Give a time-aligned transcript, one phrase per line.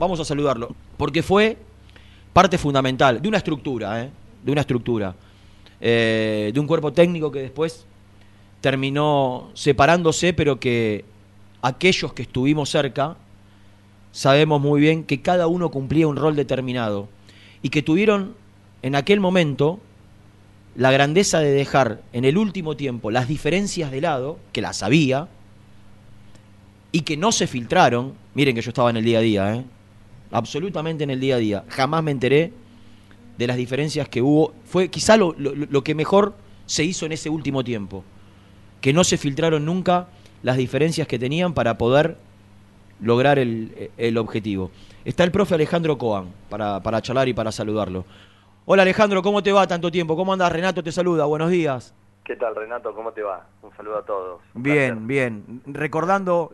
[0.00, 1.56] Vamos a saludarlo, porque fue
[2.32, 4.10] parte fundamental de una estructura, ¿eh?
[4.44, 5.16] de una estructura,
[5.80, 7.84] eh, de un cuerpo técnico que después
[8.60, 11.04] terminó separándose, pero que
[11.62, 13.16] aquellos que estuvimos cerca
[14.12, 17.08] sabemos muy bien que cada uno cumplía un rol determinado
[17.60, 18.36] y que tuvieron
[18.82, 19.80] en aquel momento
[20.76, 25.26] la grandeza de dejar en el último tiempo las diferencias de lado, que las había,
[26.92, 29.64] y que no se filtraron, miren que yo estaba en el día a día, ¿eh?
[30.30, 31.64] Absolutamente en el día a día.
[31.68, 32.52] Jamás me enteré
[33.36, 34.52] de las diferencias que hubo.
[34.64, 36.34] Fue quizá lo, lo, que mejor
[36.66, 38.04] se hizo en ese último tiempo.
[38.80, 40.08] Que no se filtraron nunca
[40.42, 42.16] las diferencias que tenían para poder
[43.00, 44.70] lograr el, el objetivo.
[45.04, 48.04] Está el profe Alejandro Coan para, para charlar y para saludarlo.
[48.66, 50.14] Hola Alejandro, ¿cómo te va tanto tiempo?
[50.16, 50.52] ¿Cómo andas?
[50.52, 51.94] Renato te saluda, buenos días.
[52.24, 52.94] ¿Qué tal Renato?
[52.94, 53.46] ¿Cómo te va?
[53.62, 54.42] Un saludo a todos.
[54.52, 55.62] bien, bien.
[55.64, 56.52] Recordando,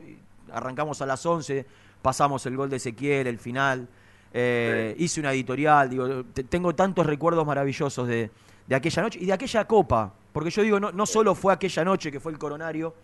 [0.52, 1.66] arrancamos a las 11,
[2.04, 3.88] pasamos el gol de Ezequiel, el final.
[4.30, 8.30] Eh, hice una editorial, digo, tengo tantos recuerdos maravillosos de,
[8.70, 12.12] aquella noche y de aquella copa, porque yo digo, no, no solo fue aquella noche
[12.12, 12.94] que fue el coronario,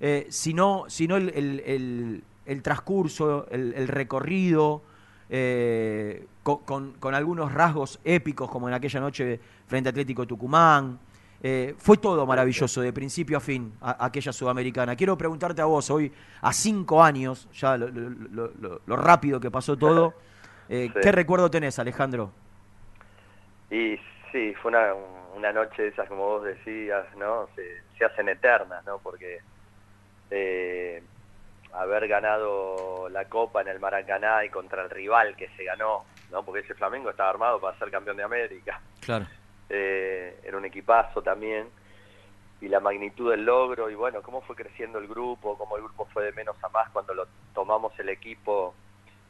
[0.00, 2.22] eh, sino, sino el,
[2.62, 4.82] transcurso, el, recorrido,
[5.30, 10.98] eh, con, con, algunos rasgos épicos, como en aquella noche frente a Atlético Tucumán,
[11.42, 14.96] eh, fue todo maravilloso, de principio a fin, aquella sudamericana.
[14.96, 20.14] Quiero preguntarte a vos, hoy, a cinco años, ya lo, rápido que pasó todo,
[20.68, 22.32] eh, ¿qué recuerdo tenés, Alejandro?
[23.70, 23.98] Y
[24.32, 24.94] sí, fue una,
[25.34, 27.48] una noche de esas, como vos decías, ¿no?
[27.54, 28.98] Se, hacen eternas, ¿no?
[28.98, 29.38] Porque
[30.30, 31.02] eh,
[31.72, 36.42] haber ganado la Copa en el Maracaná y contra el rival que se ganó, ¿no?
[36.44, 38.80] Porque ese Flamengo estaba armado para ser campeón de América.
[39.00, 39.26] Claro
[39.68, 41.68] eh, era un equipazo también,
[42.60, 46.06] y la magnitud del logro, y bueno, cómo fue creciendo el grupo, cómo el grupo
[46.06, 48.74] fue de menos a más cuando lo tomamos el equipo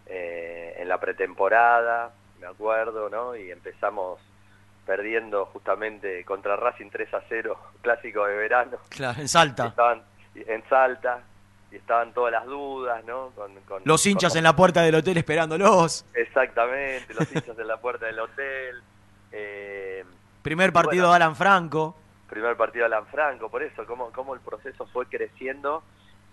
[0.07, 3.35] eh, en la pretemporada, me acuerdo, ¿no?
[3.35, 4.21] Y empezamos
[4.85, 8.79] perdiendo justamente contra Racing 3 a 0, clásico de verano.
[8.89, 9.67] Claro, en Salta.
[9.67, 10.03] Estaban
[10.35, 11.23] en Salta,
[11.71, 13.31] y estaban todas las dudas, ¿no?
[13.31, 16.05] Con, los hinchas en la puerta del hotel esperándolos.
[16.15, 18.83] Exactamente, los hinchas en la puerta del hotel.
[19.33, 20.05] Eh,
[20.47, 21.97] Primer partido de Alan Franco.
[22.31, 25.83] Primer partido Alan Franco, por eso, cómo, cómo el proceso fue creciendo.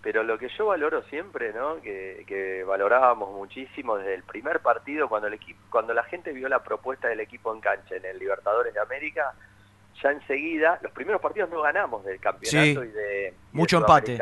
[0.02, 1.82] Pero lo que yo valoro siempre, ¿no?
[1.82, 6.62] Que, valorábamos muchísimo desde el primer partido, cuando, el equipo, cuando la gente vio la
[6.62, 9.34] propuesta del equipo en cancha en el Libertadores de América,
[10.00, 13.34] ya enseguida, los primeros partidos no ganamos del campeonato y de...
[13.50, 14.16] mucho empate.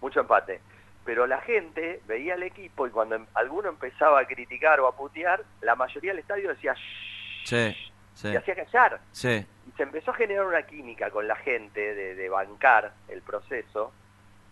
[0.00, 0.60] Mucho empate.
[1.04, 4.94] Pero la gente veía el equipo y cuando em, alguno empezaba a criticar o a
[4.94, 6.76] putear, la mayoría del estadio decía...
[7.44, 7.74] Sí
[8.22, 9.00] y hacía callar.
[9.12, 9.44] Sí.
[9.66, 13.92] Y se empezó a generar una química con la gente de, bancar el proceso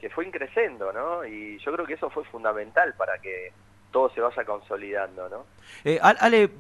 [0.01, 1.25] que fue increciendo, ¿no?
[1.25, 3.53] Y yo creo que eso fue fundamental para que
[3.93, 5.45] todo se vaya consolidando, ¿no?
[5.85, 6.51] Eh, Ale,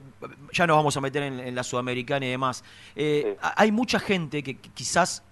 [0.52, 2.64] ya nos vamos a meter en, la Sudamericana y demás.
[2.94, 5.24] Eh, hay mucha gente que quizás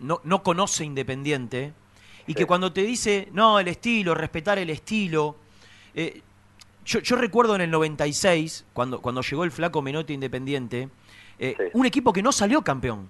[0.00, 1.72] no, no conoce Independiente
[2.26, 5.36] y que cuando te dice, no, el estilo, respetar el estilo...
[5.94, 6.22] Eh,
[6.84, 10.88] yo, yo, recuerdo en el 96, cuando, cuando llegó el flaco Menotti Independiente,
[11.38, 13.08] eh, un equipo que no salió campeón,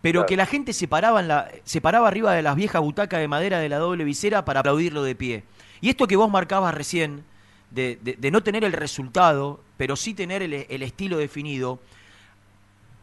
[0.00, 3.20] pero que la gente se paraba, en la, se paraba arriba de las viejas butacas
[3.20, 5.44] de madera de la doble visera para aplaudirlo de pie.
[5.80, 7.24] Y esto que vos marcabas recién,
[7.70, 11.80] de, no tener el resultado, pero sí tener el, estilo definido,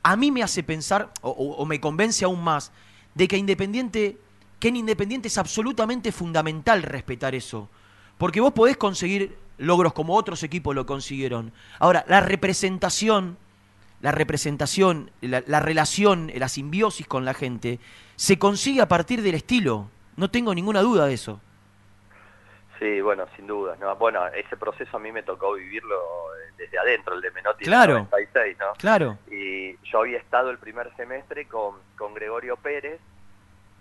[0.03, 2.71] a mí me hace pensar, o, me convence aún más,
[3.13, 4.17] de que Independiente,
[4.59, 7.69] que en Independiente es absolutamente fundamental respetar eso.
[8.17, 11.51] Porque vos podés conseguir logros como otros equipos lo consiguieron.
[11.79, 13.37] Ahora, la representación
[14.01, 17.79] la representación, la, relación, la simbiosis con la gente,
[18.15, 19.89] se consigue a partir del estilo.
[20.15, 21.41] No tengo ninguna duda de eso.
[22.79, 23.75] Sí, bueno, sin duda.
[23.79, 23.95] ¿no?
[23.95, 25.95] Bueno, ese proceso a mí me tocó vivirlo
[26.57, 28.73] desde adentro, el de Menotti claro, 96, ¿no?
[28.77, 29.17] Claro.
[29.31, 32.99] Y yo había estado el primer semestre con, con Gregorio Pérez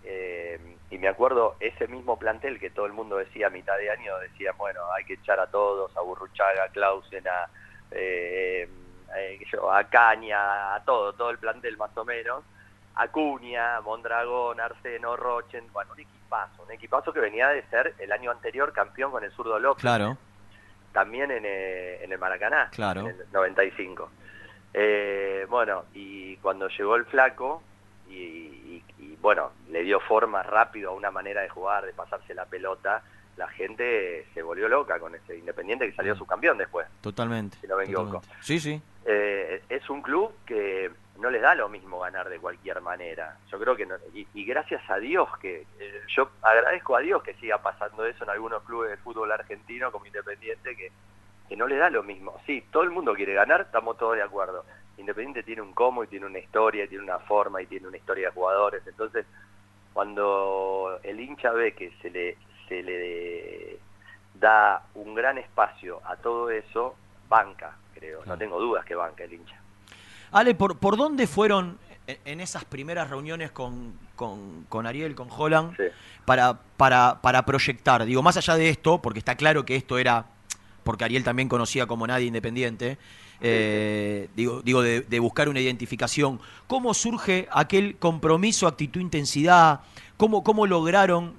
[0.04, 0.58] eh,
[0.90, 4.16] y me acuerdo ese mismo plantel que todo el mundo decía a mitad de año,
[4.18, 7.48] decía, bueno, hay que echar a todos, a Burruchaga, a Clausen, a...
[7.90, 8.68] Eh,
[9.16, 9.38] eh,
[9.72, 12.44] a Caña, a todo, todo el plantel más o menos,
[12.96, 18.30] Acuña, Mondragón, Arseno, Rochen, bueno, un equipazo, un equipazo que venía de ser el año
[18.30, 19.82] anterior campeón con el zurdo López.
[19.82, 20.16] Claro.
[20.92, 23.00] También en, eh, en el Maracaná, claro.
[23.00, 24.10] en el 95.
[24.72, 27.62] Eh, bueno, y cuando llegó el flaco,
[28.08, 28.82] y,
[29.20, 33.02] bueno, le dio forma rápido a una manera de jugar, de pasarse la pelota,
[33.36, 36.18] la gente se volvió loca con ese Independiente que salió mm.
[36.18, 36.86] subcampeón después.
[37.00, 37.58] Totalmente.
[37.60, 38.22] Si no me equivoco.
[38.40, 38.80] Sí, sí.
[39.04, 43.38] Eh, es un club que no les da lo mismo ganar de cualquier manera.
[43.50, 47.58] Yo creo que, y, gracias a Dios que, eh, yo agradezco a Dios que siga
[47.58, 50.90] pasando eso en algunos clubes de fútbol argentino como Independiente, que,
[51.48, 52.40] que no le da lo mismo.
[52.46, 54.64] Sí, todo el mundo quiere ganar, estamos todos de acuerdo.
[54.96, 58.28] Independiente tiene un cómo y tiene una historia, tiene una forma y tiene una historia
[58.28, 58.86] de jugadores.
[58.86, 59.26] Entonces,
[59.92, 62.36] cuando el hincha ve que se le,
[62.68, 63.78] se le
[64.34, 66.94] da un gran espacio a todo eso,
[67.28, 68.24] banca, creo.
[68.26, 69.56] No tengo dudas que banca el hincha.
[70.32, 75.76] Ale, ¿por, por dónde fueron en esas primeras reuniones con, con, Ariel, con Holland,
[76.24, 78.04] para, para, para proyectar?
[78.04, 80.26] Digo, más allá de esto, porque está claro que esto era
[80.84, 82.98] porque Ariel también conocía como nadie independiente,
[83.40, 86.40] eh, digo, digo de, buscar una identificación.
[86.66, 89.80] ¿Cómo surge aquel compromiso, actitud, intensidad?
[90.16, 91.34] ¿Cómo, cómo lograron?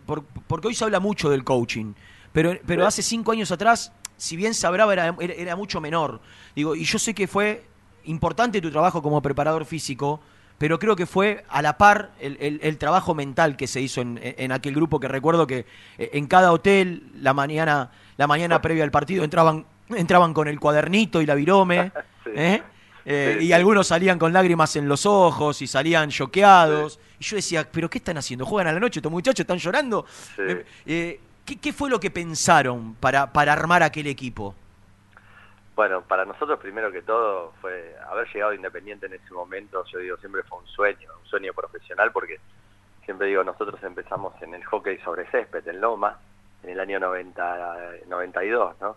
[0.47, 1.93] porque hoy se habla mucho del coaching,
[2.31, 6.19] pero, pero hace cinco años atrás, si bien se hablaba, era, era, mucho menor.
[6.55, 7.65] Digo, y yo sé que fue
[8.03, 10.19] importante tu trabajo como preparador físico,
[10.57, 14.51] pero creo que fue a la par el, trabajo mental que se hizo en, en,
[14.51, 15.65] aquel grupo que recuerdo que
[15.97, 20.59] eh, en cada hotel la mañana la mañana previa al partido entraban, entraban con el
[20.59, 21.91] cuadernito y la virome,
[22.25, 22.61] ¿eh?
[23.05, 26.99] Eh, y algunos salían con lágrimas en los ojos y salían choqueados.
[27.19, 28.45] Y yo decía, ¿pero qué están haciendo?
[28.45, 28.99] ¿Juegan a la noche?
[28.99, 30.05] ¿Estos muchachos están llorando?
[30.85, 34.55] Eh, ¿qué, fue lo que pensaron para, para armar aquel equipo?
[35.75, 40.17] Bueno, para nosotros primero que todo fue haber llegado Independiente en ese momento, yo digo,
[40.17, 42.39] siempre fue un sueño, un sueño profesional, porque
[43.03, 46.17] siempre digo, nosotros empezamos en el hockey sobre césped, en Loma,
[46.63, 47.77] en el año 90,
[48.07, 48.95] 92, ¿no?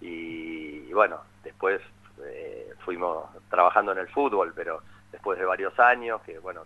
[0.00, 1.80] Y, bueno, después
[2.24, 4.82] eh, fuimos trabajando en el fútbol, pero
[5.12, 6.62] después de varios años, que bueno,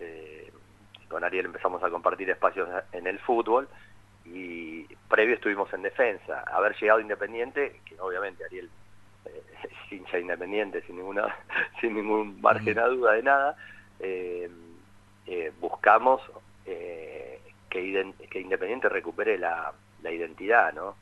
[0.00, 0.52] eh,
[1.08, 3.68] con Ariel empezamos a compartir espacios en el fútbol
[4.24, 6.44] y previo estuvimos en defensa.
[6.46, 8.70] Haber llegado Independiente, que obviamente Ariel
[9.26, 11.34] eh, es hincha Independiente sin ninguna
[11.80, 13.56] sin ningún margen a duda de nada,
[15.60, 16.20] buscamos
[16.64, 20.96] que, que Independiente recupere la, la identidad, ¿no?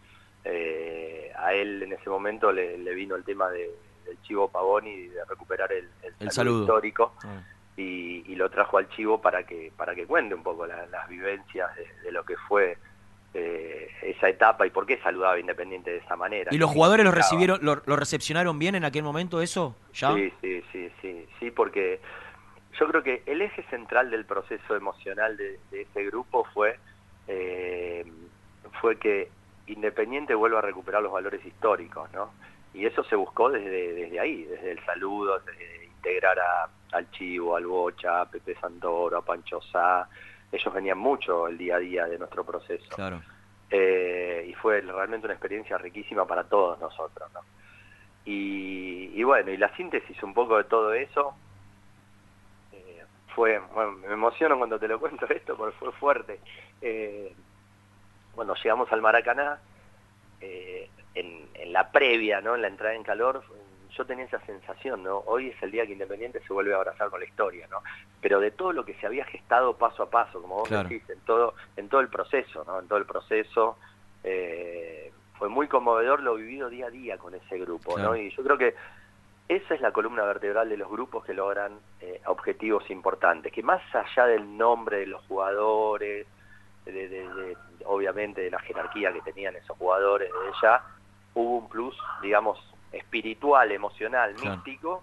[0.45, 3.71] Eh, a él en ese momento le, vino el tema de,
[4.05, 7.43] del Chivo Pavoni de recuperar el, el, saludo, histórico ah.
[7.77, 11.71] y, lo trajo al Chivo para que para que cuente un poco las vivencias
[12.03, 12.77] de, lo que fue
[13.35, 16.53] eh, esa etapa y por qué saludaba Independiente de esa manera.
[16.53, 19.77] ¿Y los jugadores lo recibieron, lo, recepcionaron bien en aquel momento eso?
[19.95, 20.13] ¿Ya?
[20.15, 22.01] Sí, sí, sí, sí, sí, porque
[22.81, 26.79] yo creo que el eje central del proceso emocional de, ese grupo fue
[27.29, 28.05] eh,
[28.81, 29.29] fue que
[29.67, 32.31] Independiente vuelva a recuperar los valores históricos, ¿no?
[32.75, 37.57] Y eso se buscó desde, desde ahí, desde el saludo, desde integrar a, al Chivo,
[37.57, 40.09] al Bocha, a Pepe Santoro, a Pancho Sá.
[40.51, 42.89] Ellos venían mucho el día a día de nuestro proceso.
[42.95, 43.23] Claro.
[43.71, 47.41] Eh, y fue realmente una experiencia riquísima para todos nosotros, ¿no?
[48.25, 51.35] Y, bueno, y la síntesis un poco de todo eso
[52.73, 53.03] eh,
[53.35, 56.39] fue, bueno, me emociono cuando te lo cuento esto porque fue fuerte.
[56.81, 57.35] Eh,
[58.35, 59.59] bueno, llegamos al Maracaná,
[60.41, 62.55] eh, en, la previa, ¿no?
[62.55, 63.43] en la entrada en calor,
[63.97, 65.19] yo tenía esa sensación, ¿no?
[65.27, 67.83] Hoy es el día que Independiente se vuelve a abrazar con la historia, ¿no?
[68.21, 71.21] Pero de todo lo que se había gestado paso a paso, como vos decís, en
[71.21, 72.81] todo, en todo el proceso, ¿no?
[72.81, 73.77] En todo el proceso,
[74.25, 78.17] eh, fue muy conmovedor lo vivido día a día con ese grupo, ¿no?
[78.17, 78.75] Y yo creo que
[79.49, 83.83] esa es la columna vertebral de los grupos que logran eh, objetivos importantes, que más
[83.95, 86.27] allá del nombre de los jugadores,
[86.85, 90.83] de, obviamente de la jerarquía que tenían esos jugadores de ella,
[91.35, 92.59] hubo un plus, digamos,
[92.93, 95.03] espiritual, emocional, místico,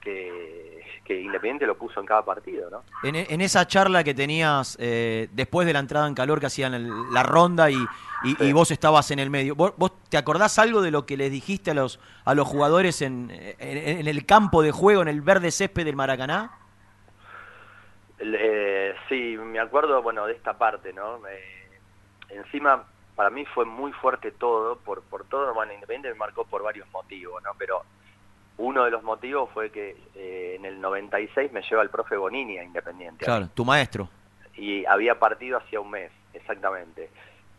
[0.00, 0.64] que,
[1.06, 2.82] Independiente lo puso en cada partido, ¿no?
[3.02, 7.22] En, esa charla que tenías eh, después de la entrada en calor que hacían la
[7.22, 7.76] ronda y,
[8.22, 11.72] y, vos estabas en el medio, ¿Vos, te acordás algo de lo que les dijiste
[11.72, 15.84] a los, a los jugadores en, en el campo de juego, en el verde césped
[15.84, 16.63] del Maracaná?
[18.18, 21.20] Eh, sí, me acuerdo, bueno, de esta parte, ¿no?
[22.28, 26.62] encima, para mí fue muy fuerte todo, por, por todo, bueno, Independiente me marcó por
[26.62, 27.50] varios motivos, ¿no?
[27.58, 27.82] Pero
[28.58, 32.58] uno de los motivos fue que eh, en el 96 me lleva el profe Bonini
[32.58, 33.24] a Independiente.
[33.24, 34.08] Claro, tu maestro.
[34.56, 37.10] Y había partido hacía un mes, exactamente.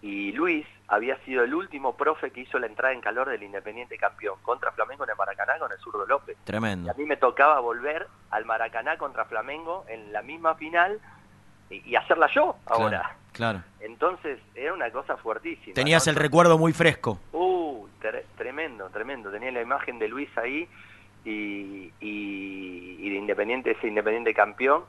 [0.06, 3.98] Y Luis había sido el último profe que hizo la entrada en calor del Independiente
[3.98, 6.38] campeón contra Flamengo en el Maracaná con el zurdo López.
[6.44, 6.86] Tremendo.
[6.86, 11.00] Y a mí me tocaba volver al Maracaná contra Flamengo en la misma final
[11.72, 13.16] y, hacerla yo ahora.
[13.32, 15.74] Claro, Entonces era una cosa fuertísima.
[15.74, 17.20] Tenías el recuerdo muy fresco.
[17.34, 17.88] Uh,
[18.38, 19.32] tremendo, tremendo.
[19.32, 20.70] Tenía la imagen de Luis ahí
[21.26, 24.84] y, y de Independiente, ese Independiente campeón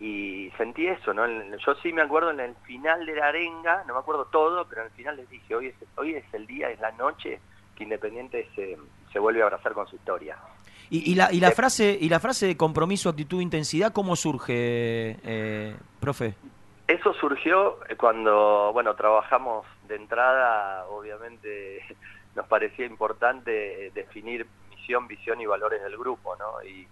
[0.00, 1.26] y sentí eso, ¿no?
[1.26, 4.82] Yo sí me acuerdo en el final de la arenga, no me acuerdo todo, pero
[4.82, 7.40] en el final les dije, hoy es, hoy es el día, es la noche
[7.74, 8.76] que Independiente se,
[9.12, 10.36] se vuelve a abrazar con su historia.
[10.90, 15.16] Y, y, la, y, la, frase, y la frase de compromiso, actitud, intensidad, ¿cómo surge,
[15.22, 16.34] eh, profe?
[16.86, 21.80] Eso surgió cuando, bueno, trabajamos de entrada, obviamente
[22.36, 26.62] nos parecía importante eh, definir misión, visión y valores del grupo, ¿no?
[26.62, 26.86] Y,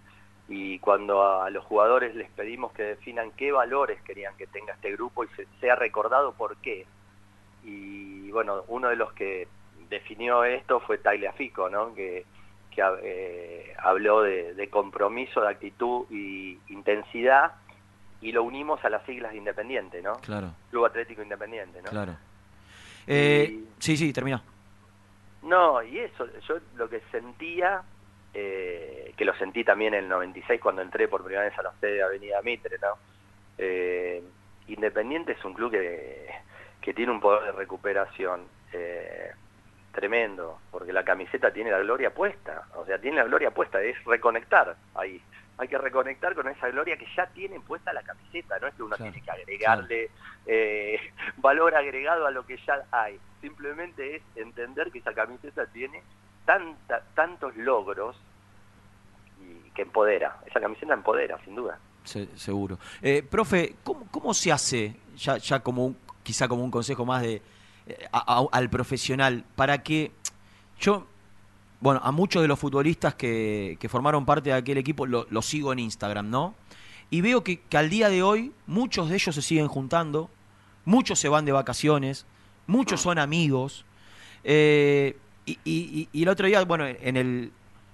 [0.47, 4.91] y cuando a, los jugadores les pedimos que definan qué valores querían que tenga este
[4.93, 6.85] grupo y se, sea recordado por qué.
[7.63, 9.47] Y bueno, uno de los que
[9.89, 11.93] definió esto fue Tagle Fico, ¿no?
[11.93, 12.25] Que,
[12.71, 17.53] que eh, habló de, de compromiso, de actitud y intensidad
[18.21, 20.13] y lo unimos a las siglas de Independiente, ¿no?
[20.21, 20.51] Claro.
[20.71, 21.89] Club Atlético Independiente, ¿no?
[21.89, 22.17] Claro.
[23.05, 24.41] Eh, Sí, sí, termina.
[25.43, 27.83] No, y eso, yo lo que sentía,
[28.39, 31.73] eh, que lo sentí también en el 96 cuando entré por primera vez a la
[31.79, 32.93] sede de Avenida Mitre, ¿no?
[33.57, 34.21] Eh,
[34.67, 36.27] Independiente es un club que,
[36.79, 38.41] que tiene un poder de recuperación
[38.73, 39.31] eh,
[39.91, 43.95] tremendo, porque la camiseta tiene la gloria puesta, o sea, tiene la gloria puesta, es
[44.03, 45.19] reconectar ahí.
[45.57, 48.83] Hay que reconectar con esa gloria que ya tiene puesta la camiseta, no es que
[48.83, 50.11] uno tiene que agregarle
[50.45, 50.99] eh,
[51.37, 56.03] valor agregado a lo que ya hay, simplemente es entender que esa camiseta tiene
[57.13, 58.15] tantos logros
[59.39, 61.77] y que empodera, esa camiseta empodera, sin duda.
[62.35, 62.79] seguro.
[63.01, 67.41] Eh, profe, ¿cómo, se hace, ya, ya como quizá como un consejo más de
[67.85, 70.11] eh, al profesional, para que
[70.79, 71.05] yo
[71.79, 75.79] bueno, a muchos de los futbolistas que, formaron parte de aquel equipo lo, sigo en
[75.79, 76.55] Instagram, ¿no?
[77.09, 80.29] Y veo que, al día de hoy muchos de ellos se siguen juntando,
[80.85, 82.25] muchos se van de vacaciones,
[82.65, 83.85] muchos son amigos.
[84.43, 85.17] Eh,
[85.63, 87.51] y, el otro día, bueno, en, el,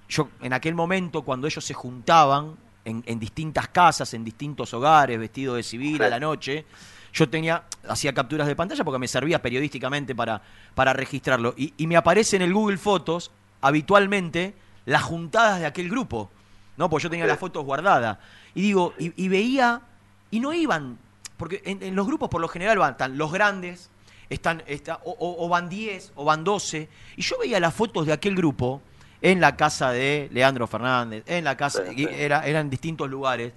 [0.09, 2.55] yo, en aquel momento cuando ellos se juntaban
[2.85, 6.65] en, distintas casas, en distintos hogares, vestidos de civil a la noche,
[7.13, 10.41] yo tenía, hacía capturas de pantalla porque me servía periodísticamente para,
[10.73, 11.53] para registrarlo.
[11.55, 13.31] Y, y me aparece en el Google Fotos
[13.61, 14.55] habitualmente
[14.85, 16.29] las juntadas de aquel grupo,
[16.77, 16.89] ¿no?
[16.89, 18.17] Pues yo tenía las fotos guardadas.
[18.53, 19.81] Y digo, y, veía,
[20.29, 20.97] y no iban,
[21.37, 23.89] porque en, los grupos por lo general van están los grandes,
[24.33, 24.63] están,
[25.03, 28.81] o, van 10 o van 12, y yo veía las fotos de aquel grupo
[29.21, 33.53] en la casa de Leandro Fernández, en la casa, Era, eran distintos lugares,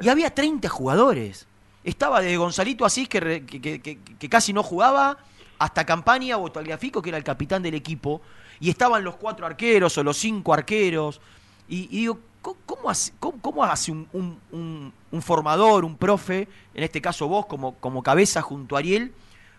[0.00, 1.46] y había 30 jugadores.
[1.84, 5.18] Estaba de Gonzalito Asís, que, que, casi no jugaba,
[5.58, 8.20] hasta Campaña o Tagliafico, que era el capitán del equipo,
[8.60, 11.20] y estaban los cuatro arqueros o los cinco arqueros.
[11.68, 17.74] Y, digo, ¿cómo, hace, cómo, hace un, formador, un profe, en este caso vos como,
[17.76, 19.12] como cabeza junto a Ariel,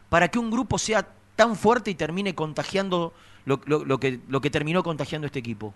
[0.09, 3.13] para que un grupo sea tan fuerte y termine contagiando
[3.45, 3.59] lo,
[3.99, 5.73] que, lo que terminó contagiando este equipo?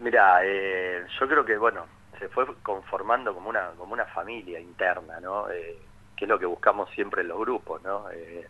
[0.00, 1.86] Mira, eh, yo creo que, bueno,
[2.18, 5.50] se fue conformando como una, como una familia interna, ¿no?
[5.50, 5.78] Eh,
[6.16, 8.10] que es lo que buscamos siempre en los grupos, ¿no?
[8.10, 8.46] Eh,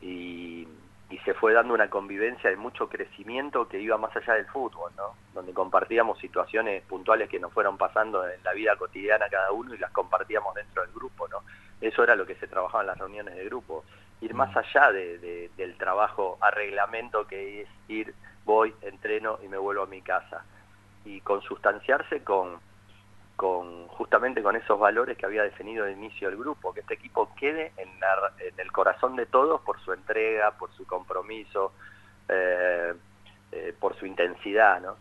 [0.00, 0.66] y
[1.12, 4.92] y se fue dando una convivencia de mucho crecimiento que iba más allá del fútbol,
[4.96, 5.14] ¿no?
[5.34, 9.78] Donde compartíamos situaciones puntuales que nos fueron pasando en la vida cotidiana cada uno y
[9.78, 11.42] las compartíamos dentro del grupo, ¿no?
[11.82, 13.84] Eso era lo que se trabajaba en las reuniones de grupo,
[14.22, 19.58] ir más allá de, del trabajo a reglamento que es ir, voy, entreno y me
[19.58, 20.44] vuelvo a mi casa
[21.04, 22.60] y consustanciarse con
[23.34, 27.34] con justamente con esos valores que había definido de inicio el grupo, que este equipo
[27.34, 27.90] quede en,
[28.56, 31.72] el corazón de todos por su entrega, por su compromiso,
[32.28, 32.92] eh,
[33.50, 34.96] eh, por su intensidad, ¿no?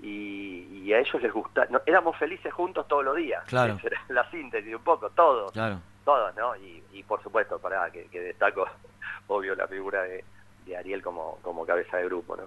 [0.00, 3.78] Y, a ellos les gusta, éramos felices juntos todos los días, claro.
[4.08, 5.80] la síntesis un poco, todos, claro.
[6.04, 6.54] Todos, ¿no?
[6.56, 8.66] Y, por supuesto, para que, destaco,
[9.28, 10.24] obvio, la figura de,
[10.76, 12.44] Ariel como, como cabeza de grupo, ¿no?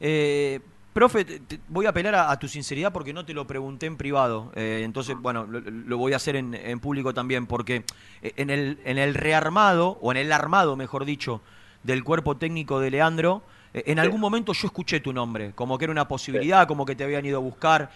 [0.00, 0.60] Eh,
[0.92, 4.52] Profe, te, voy a apelar a, tu sinceridad porque no te lo pregunté en privado.
[4.54, 7.84] Eh, entonces, bueno, lo, voy a hacer en, público también, porque
[8.20, 11.40] eh, en el, en el rearmado, o en el armado, mejor dicho,
[11.82, 13.42] del cuerpo técnico de Leandro,
[13.72, 16.94] eh, en algún momento yo escuché tu nombre, como que era una posibilidad, como que
[16.94, 17.90] te habían ido a buscar.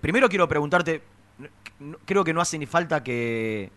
[0.00, 1.00] primero quiero preguntarte,
[2.04, 3.70] creo que no hace ni falta que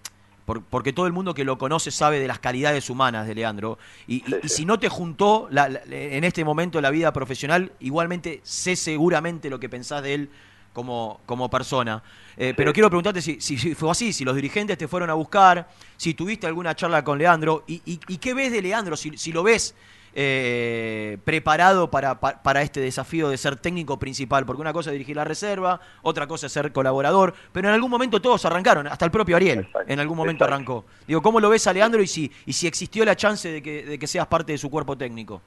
[0.45, 3.79] porque todo el mundo que lo conoce sabe de las calidades humanas de Leandro.
[4.07, 9.59] Y, si no te juntó en este momento la vida profesional, igualmente sé seguramente lo
[9.59, 10.29] que pensás de él
[10.71, 12.03] como, como persona.
[12.37, 15.69] Eh, pero quiero preguntarte si, si, fue así, si los dirigentes te fueron a buscar,
[15.97, 19.41] si tuviste alguna charla con Leandro, y, y qué ves de Leandro, si, si lo
[19.41, 19.73] ves
[20.17, 25.17] eh, preparado para, para, este desafío de ser técnico principal, porque una cosa es dirigir
[25.17, 29.11] la reserva, otra cosa es ser colaborador, pero en algún momento todos arrancaron, hasta el
[29.11, 30.85] propio Ariel en algún momento arrancó.
[31.05, 33.83] Digo, ¿cómo lo ves a Leandro y si, y si existió la chance de que,
[33.83, 35.41] de que seas parte de su cuerpo técnico?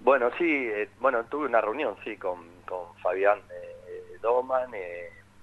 [0.00, 4.70] Bueno, sí, eh, bueno, tuve una reunión, sí, con, con Fabián eh, Doman,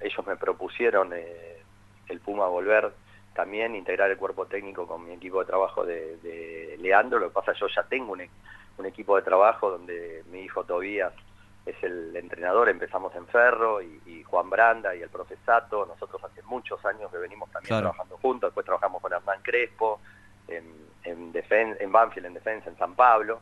[0.02, 2.92] ellos me propusieron el Puma volver
[3.34, 7.20] también integrar el cuerpo técnico con mi equipo de trabajo de, Leandro.
[7.20, 8.22] Lo que pasa yo ya tengo un,
[8.78, 11.14] un, equipo de trabajo donde mi hijo Tobías
[11.66, 15.86] es el entrenador, empezamos en Ferro y, Juan Branda y el profesato.
[15.86, 20.00] Nosotros hace muchos años que venimos también trabajando juntos, después trabajamos con Hernán Crespo.
[20.48, 23.42] en, en Banfield en defensa, en San Pablo,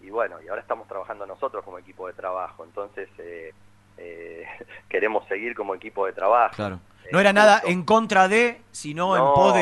[0.00, 3.52] y bueno, y ahora estamos trabajando nosotros como equipo de trabajo, entonces eh,
[3.96, 4.46] eh,
[4.88, 6.54] queremos seguir como equipo de trabajo.
[6.54, 6.80] Claro.
[7.12, 9.54] No era nada en contra de, sino en pos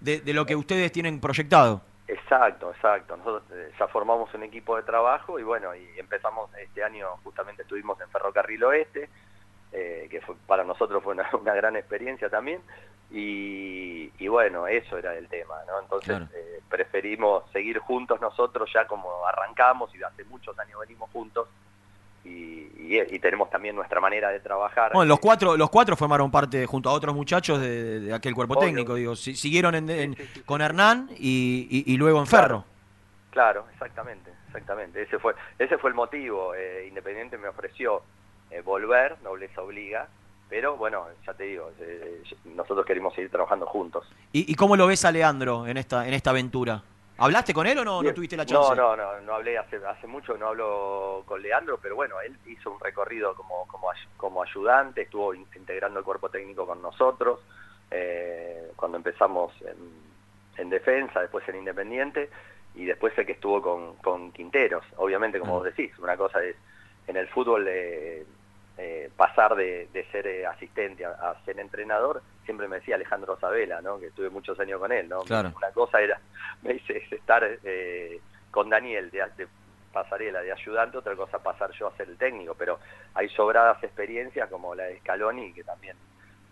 [0.00, 1.82] de, de, lo que ustedes tienen proyectado.
[2.06, 3.16] Exacto, exacto.
[3.16, 3.42] Nosotros
[3.78, 8.08] ya formamos un equipo de trabajo y bueno, y empezamos este año, justamente estuvimos en
[8.08, 9.08] Ferrocarril Oeste,
[9.70, 12.62] que fue, para nosotros fue una, una gran experiencia también,
[13.10, 15.80] y, bueno, eso era el tema, ¿no?
[15.80, 21.48] Entonces eh, preferimos seguir juntos nosotros ya como arrancamos y hace muchos años venimos juntos
[22.28, 24.92] y, tenemos también nuestra manera de trabajar.
[24.92, 28.94] Bueno, los cuatro, los cuatro formaron parte junto a otros muchachos de, aquel cuerpo técnico,
[28.94, 29.74] digo, siguieron
[30.46, 32.64] con Hernán y, luego en Ferro.
[33.30, 35.02] Claro, exactamente, exactamente.
[35.02, 36.54] Ese fue, ese fue el motivo.
[36.54, 38.02] Eh, Independiente me ofreció
[38.50, 40.08] eh, volver, nobleza obliga,
[40.48, 42.22] pero bueno, ya te digo, eh,
[42.56, 44.08] nosotros queremos seguir trabajando juntos.
[44.32, 46.82] ¿Y, cómo lo ves a Leandro en esta, en esta aventura?
[47.18, 48.76] ¿Hablaste con él o no, no tuviste la chance?
[48.76, 52.36] No, no, no, no hablé hace, hace mucho, no hablo con Leandro, pero bueno, él
[52.46, 57.40] hizo un recorrido como, como, como ayudante, estuvo integrando el cuerpo técnico con nosotros,
[57.90, 59.76] eh, cuando empezamos en,
[60.62, 62.30] en, defensa, después en Independiente,
[62.76, 66.56] y después sé que estuvo con, con Quinteros, obviamente como vos decís, una cosa es,
[67.08, 67.66] en el fútbol...
[67.68, 68.24] Eh,
[68.80, 73.98] eh, pasar de, ser eh, asistente a, ser entrenador, siempre me decía Alejandro Sabela, ¿no?
[73.98, 75.08] que estuve muchos años con él.
[75.08, 75.22] ¿no?
[75.22, 76.20] Una cosa era,
[76.62, 78.20] me dice, estar eh,
[78.52, 79.48] con Daniel de, de,
[79.92, 82.78] pasarela, de ayudante, otra cosa pasar yo a ser el técnico, pero
[83.14, 85.96] hay sobradas experiencias como la de Scaloni, que también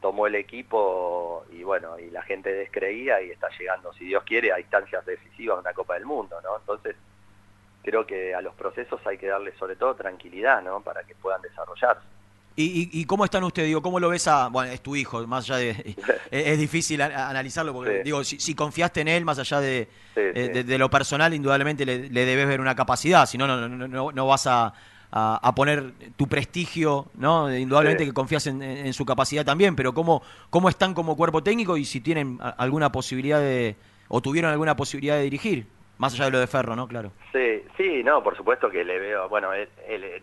[0.00, 4.52] tomó el equipo y bueno, y la gente descreía y está llegando, si Dios quiere,
[4.52, 6.56] a instancias decisivas de una Copa del Mundo, ¿no?
[6.58, 6.96] Entonces,
[7.84, 10.80] creo que a los procesos hay que darle sobre todo tranquilidad, ¿no?
[10.80, 12.15] Para que puedan desarrollarse.
[12.58, 13.68] ¿Y, cómo están ustedes?
[13.68, 14.48] Digo, ¿cómo lo ves a.?
[14.48, 15.96] Bueno, es tu hijo, más allá de.
[16.30, 20.88] es, difícil analizarlo, porque, digo, si, confiaste en él, más allá de, eh, de, lo
[20.88, 24.72] personal, indudablemente le, debes ver una capacidad, si no, no, no, no vas a,
[25.10, 27.54] a, poner tu prestigio, ¿no?
[27.54, 31.84] Indudablemente que confías en, su capacidad también, pero ¿cómo, ¿cómo están como cuerpo técnico y
[31.84, 33.76] si tienen alguna posibilidad de.
[34.08, 35.66] o tuvieron alguna posibilidad de dirigir?
[35.98, 36.86] Más allá de lo de Ferro, ¿no?
[36.86, 37.12] Claro.
[37.32, 39.28] Sí, sí, no, por supuesto que le veo.
[39.30, 39.68] Bueno, él,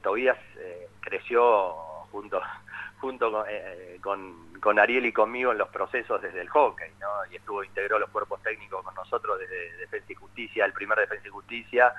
[0.04, 2.40] Tobías eh, creció junto,
[3.02, 7.08] junto eh, con, con, Ariel y conmigo en los procesos desde el hockey, ¿no?
[7.32, 11.28] Y estuvo, integró los cuerpos técnicos con nosotros desde Defensa y Justicia, el primer Defensa
[11.28, 11.94] y Justicia,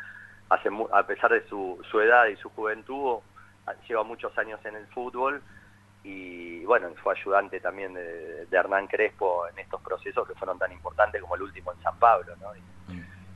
[0.49, 3.19] hace, a pesar de su, su edad y su juventud,
[3.89, 5.43] lleva muchos años en el fútbol
[6.05, 11.21] y bueno, fue ayudante también de, Hernán Crespo en estos procesos que fueron tan importantes
[11.21, 12.55] como el último en San Pablo, ¿no?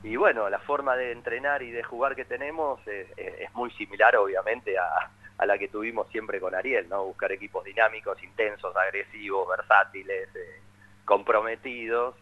[0.03, 0.19] Y, mm.
[0.19, 5.11] bueno, la forma de entrenar y de jugar que tenemos es muy similar obviamente a,
[5.39, 7.05] a la que tuvimos siempre con Ariel, ¿no?
[7.05, 10.61] Buscar equipos dinámicos, intensos, agresivos, versátiles, eh,
[11.05, 12.15] comprometidos.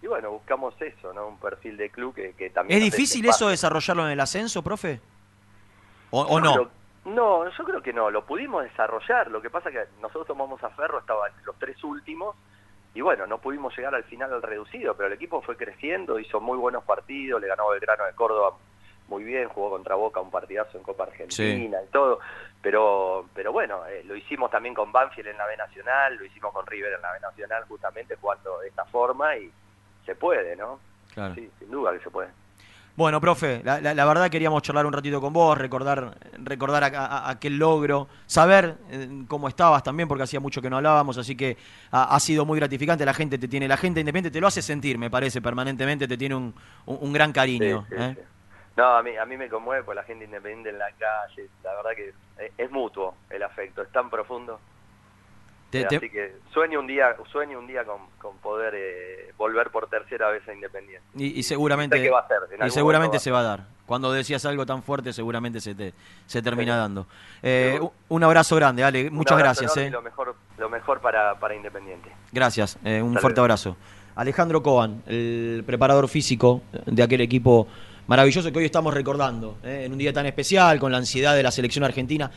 [0.00, 1.26] Y bueno, buscamos eso, ¿no?
[1.26, 2.78] Un perfil de club que, también...
[2.78, 5.00] ¿Es difícil eso desarrollarlo en el ascenso, profe?
[6.10, 6.70] ¿O, no?
[7.04, 8.10] no, yo creo que no.
[8.10, 9.28] Lo pudimos desarrollar.
[9.30, 12.36] Lo que pasa es que nosotros tomamos a Ferro, estaban los tres últimos,
[12.94, 16.40] y bueno, no pudimos llegar al final al reducido, pero el equipo fue creciendo, hizo
[16.40, 18.56] muy buenos partidos, le ganó Belgrano de Córdoba
[19.12, 22.18] muy bien, jugó contra Boca un partidazo en Copa Argentina y todo,
[22.62, 26.50] pero pero bueno, eh, lo hicimos también con Banfield en la B Nacional, lo hicimos
[26.52, 29.52] con River en la B Nacional justamente jugando de esta forma y
[30.06, 30.80] se puede, ¿no?
[31.12, 31.34] Claro.
[31.34, 32.30] Sí, sin duda que se puede.
[32.94, 36.92] Bueno, profe, la, la, verdad queríamos charlar un ratito con vos, recordar, recordar
[37.24, 41.56] aquel logro, saber eh, cómo estabas también, porque hacía mucho que no hablábamos, así que
[41.90, 43.06] ha, sido muy gratificante.
[43.06, 46.18] La gente te tiene, la gente independiente te lo hace sentir, me parece, permanentemente, te
[46.18, 47.86] tiene un, un, gran cariño.
[47.92, 48.14] ¿eh?
[48.76, 51.48] No, a mí, a mí me conmueve por la gente independiente en la calle.
[51.62, 52.12] La verdad que
[52.56, 54.60] es, mutuo el afecto, es tan profundo.
[55.68, 60.46] Así que sueño un día, sueño un día con, poder eh, volver por tercera vez
[60.46, 61.02] a Independiente.
[61.16, 63.60] Y, seguramente, y seguramente se va a dar.
[63.86, 65.94] Cuando decías algo tan fuerte, seguramente se te
[66.26, 67.06] se termina dando.
[67.42, 69.10] Eh, un abrazo grande, Ale.
[69.10, 69.74] Muchas gracias.
[69.78, 69.90] Eh.
[69.90, 72.10] Lo mejor, lo mejor para, para Independiente.
[72.32, 72.78] Gracias.
[72.84, 73.76] un fuerte abrazo.
[74.14, 77.66] Alejandro Coban, el preparador físico de aquel equipo
[78.06, 79.82] maravilloso que hoy estamos recordando, ¿eh?
[79.84, 82.30] en un día tan especial, con la ansiedad de la selección argentina.